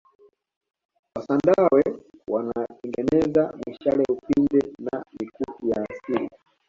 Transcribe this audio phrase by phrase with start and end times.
[1.15, 1.83] wasandawe
[2.33, 6.29] wanatengeneza mishale upinde na mikuki ya asili